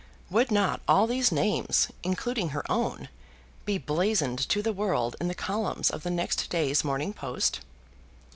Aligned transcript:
Would 0.31 0.49
not 0.49 0.81
all 0.87 1.05
these 1.05 1.31
names, 1.31 1.89
including 2.01 2.49
her 2.49 2.63
own, 2.71 3.07
be 3.65 3.77
blazoned 3.77 4.39
to 4.49 4.63
the 4.63 4.73
world 4.73 5.15
in 5.21 5.27
the 5.27 5.35
columns 5.35 5.91
of 5.91 6.01
the 6.01 6.09
next 6.09 6.49
day's 6.49 6.83
Morning 6.83 7.13
Post? 7.13 7.59